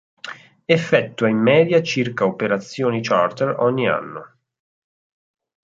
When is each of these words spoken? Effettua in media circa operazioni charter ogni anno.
Effettua 0.77 1.29
in 1.29 1.37
media 1.37 1.79
circa 1.83 2.25
operazioni 2.25 3.01
charter 3.03 3.57
ogni 3.59 3.87
anno. 3.87 4.35